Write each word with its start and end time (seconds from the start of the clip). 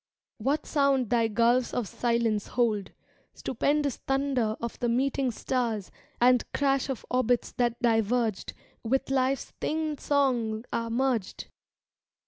What 0.39 0.65
sound 0.65 1.11
thy 1.11 1.27
gulfs 1.27 1.75
of 1.75 1.87
silence 1.87 2.47
hold— 2.47 2.89
Stupendous 3.35 3.97
thunder 3.97 4.55
of 4.59 4.79
the 4.79 4.89
meeting 4.89 5.29
stars 5.29 5.91
And 6.19 6.43
crash 6.53 6.89
of 6.89 7.05
orbits 7.11 7.51
that 7.57 7.79
diverged 7.83 8.53
With 8.81 9.11
Life's 9.11 9.51
thin 9.59 9.99
song 9.99 10.65
are 10.73 10.89
merged! 10.89 11.49